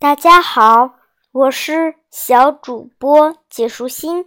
[0.00, 0.94] 大家好，
[1.32, 4.26] 我是小主播解书欣。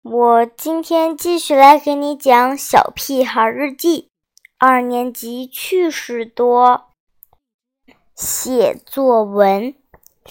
[0.00, 4.04] 我今天继续来给你讲《小屁孩日记》
[4.56, 6.84] 二年级趣事多。
[8.14, 9.74] 写作文。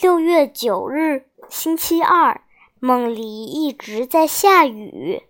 [0.02, 2.42] 六月九日，星期二，
[2.80, 5.22] 梦里一直在下雨。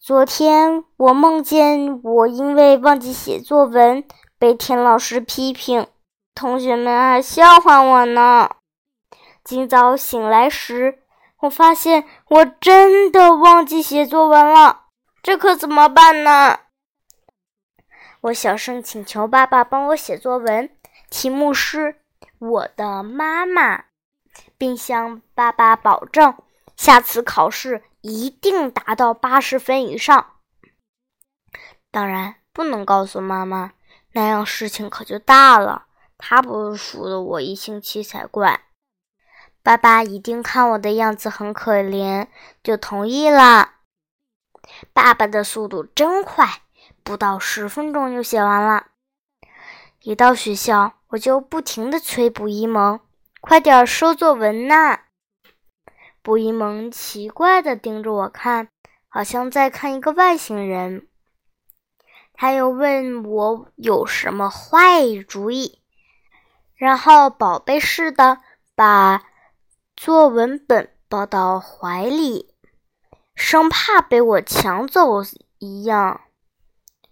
[0.00, 4.02] 昨天我梦见我因为忘记写作文
[4.36, 5.86] 被田老师批评。
[6.38, 8.48] 同学们还笑话我呢。
[9.42, 11.02] 今早醒来时，
[11.40, 14.84] 我发现我真的忘记写作文了，
[15.20, 16.60] 这可怎么办呢？
[18.20, 20.70] 我小声请求爸爸帮我写作文，
[21.10, 21.96] 题目是
[22.38, 23.86] “我的妈妈”，
[24.56, 26.36] 并向爸爸保证
[26.76, 30.34] 下次考试一定达到八十分以上。
[31.90, 33.72] 当然，不能告诉妈妈，
[34.12, 35.86] 那样事情可就大了。
[36.18, 38.64] 他不数落我一星期才怪。
[39.62, 42.26] 爸爸一定看我的样子很可怜，
[42.62, 43.74] 就同意了。
[44.92, 46.62] 爸爸的速度真快，
[47.02, 48.88] 不到十分钟就写完了。
[50.02, 53.00] 一到学校，我就不停地催卜一萌
[53.40, 55.00] ：“快点收作文呐！”
[56.22, 58.68] 卜一萌奇怪地盯着我看，
[59.08, 61.08] 好像在看一个外星人。
[62.32, 65.80] 他又问我有什么坏主意。
[66.78, 68.38] 然后宝贝似的
[68.74, 69.24] 把
[69.96, 72.54] 作文本抱到怀里，
[73.34, 75.22] 生怕被我抢走
[75.58, 76.20] 一样。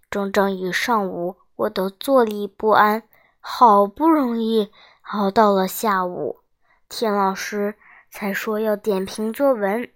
[0.09, 3.03] 整整一上午，我都坐立不安。
[3.41, 4.71] 好不容易
[5.03, 6.41] 熬到了下午，
[6.89, 7.75] 田老师
[8.11, 9.91] 才说要点评作文。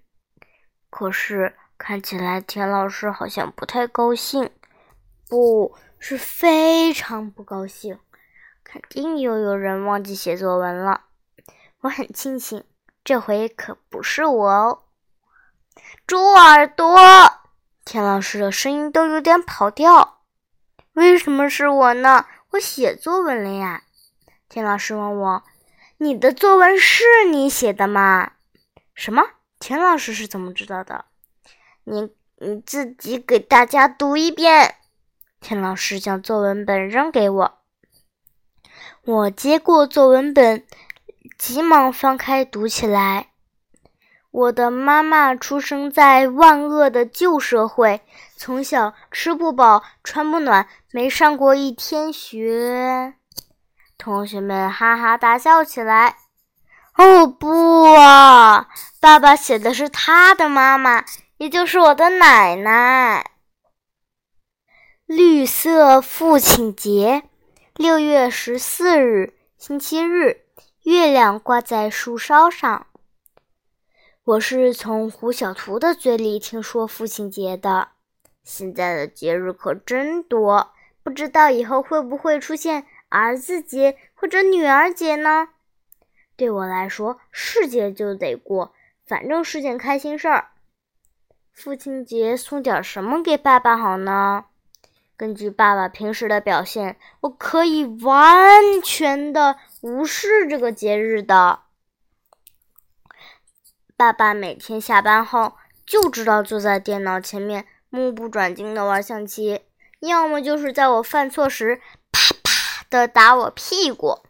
[0.89, 4.51] 可是看起来田老师好像不太高兴，
[5.29, 7.99] 不是非常不高兴。
[8.73, 11.01] 肯定又有人忘记写作文了，
[11.81, 12.63] 我很庆幸，
[13.03, 14.85] 这回可不是我哦。
[16.07, 16.97] 猪耳朵，
[17.85, 20.21] 田老师的声音都有点跑调。
[20.93, 22.27] 为什么是我呢？
[22.51, 23.83] 我写作文了呀。
[24.49, 25.43] 田老师问我
[25.99, 28.35] ：“你的作文是你写的吗？”
[28.95, 29.25] 什么？
[29.59, 31.07] 田老师是怎么知道的？
[31.83, 34.77] 你你自己给大家读一遍。
[35.41, 37.60] 田老师将作文本扔给我。
[39.07, 40.63] 我接过作文本，
[41.39, 43.29] 急忙翻开读起来。
[44.31, 48.03] 我的妈妈出生在万恶的旧社会，
[48.37, 53.15] 从小吃不饱穿不暖，没上过一天学。
[53.97, 56.17] 同学们哈哈大笑起来。
[56.97, 58.69] 哦不啊！
[59.01, 61.07] 爸爸写的是他的妈妈，
[61.39, 63.31] 也就是我的奶奶。
[65.07, 67.23] 绿色父亲节。
[67.81, 70.43] 六月十四日，星期日，
[70.83, 72.87] 月亮挂在树梢上。
[74.23, 77.89] 我是从胡小图的嘴里听说父亲节的。
[78.43, 85.49] 现在的节日可真多，不知道以后会不会出现儿子节或者女儿节呢？
[86.37, 88.75] 对我来说，是节就得过，
[89.07, 90.49] 反正是件开心事儿。
[91.51, 94.45] 父亲节送点什么给爸爸好呢？
[95.21, 101.59] 根据爸爸平时的表现，我可以完全的无视这个节日的。
[103.99, 105.53] 爸爸每天下班后
[105.85, 109.61] 就知道坐在电脑前面目不转睛的玩象棋，
[109.99, 114.21] 要么就是在我犯错时啪啪的打我屁股。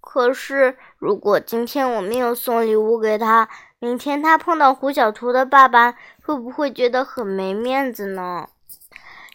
[0.00, 5.94] 可是，如果今天我没有送礼物给他，明天他碰到胡小图的爸爸，
[6.24, 8.48] 会不会觉得很没面子呢？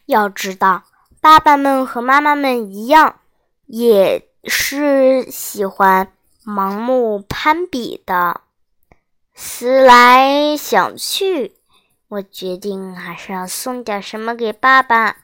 [0.08, 0.84] 要知道，
[1.22, 3.20] 爸爸们和妈妈们一样，
[3.66, 6.12] 也是喜欢
[6.46, 8.42] 盲目攀比的。
[9.36, 11.58] 思来想去，
[12.08, 15.18] 我决定还是要送点什么给爸爸。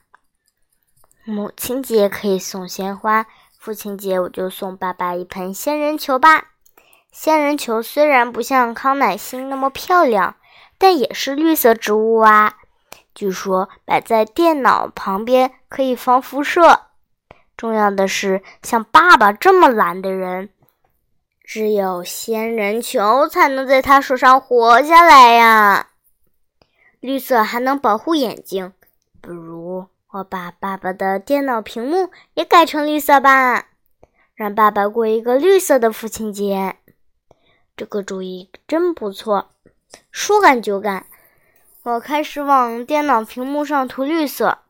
[1.24, 3.26] 母亲节可以送鲜花，
[3.58, 6.50] 父亲节我就送爸爸一盆仙人球吧。
[7.10, 10.36] 仙人球虽然不像康乃馨那么漂亮，
[10.76, 12.58] 但也是绿色植物啊。
[13.14, 16.80] 据说摆在电脑旁边可以防辐射。
[17.56, 20.50] 重要的是，像爸爸这么懒的人，
[21.44, 25.90] 只有仙人球才能在他手上活下来呀。
[26.98, 28.72] 绿色还能保护眼睛，
[29.20, 33.66] 不如我把爸爸的电脑屏幕也改成绿色吧，
[34.34, 36.76] 让爸爸过一个绿色的父亲节。
[37.76, 39.50] 这个主意真不错，
[40.10, 41.06] 说干就干。
[41.84, 44.60] 我开始往电脑屏幕上涂绿色，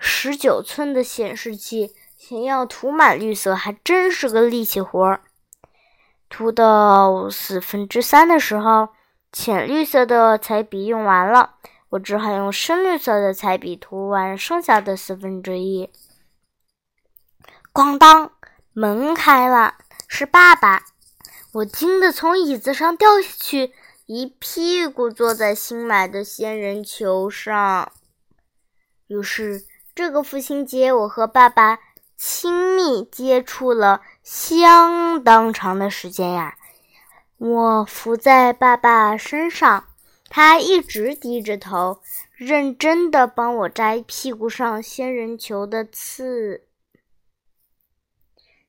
[0.00, 5.20] 十九寸的显示器想要涂满绿色还真是个力气活儿。
[6.28, 8.88] 涂到四分之三的时候，
[9.30, 11.54] 浅绿色的彩笔用完了，
[11.90, 15.88] 我只好用深绿色的彩笔涂完剩下的四分之一。
[17.72, 18.32] 咣当，
[18.72, 19.74] 门开了，
[20.08, 20.82] 是爸爸。
[21.52, 23.72] 我惊得从椅子上掉下去，
[24.06, 27.92] 一屁股坐在新买的仙人球上。
[29.08, 29.64] 于是，
[29.96, 31.80] 这个父亲节，我和爸爸
[32.16, 36.56] 亲密接触了相当长的时间呀。
[37.38, 39.88] 我伏在爸爸身上，
[40.28, 42.00] 他一直低着头，
[42.32, 46.68] 认真的帮我摘屁股上仙人球的刺。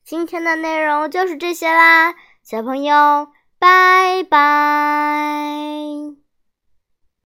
[0.03, 3.27] 今天的内容就是这些啦，小朋友，
[3.59, 6.26] 拜拜。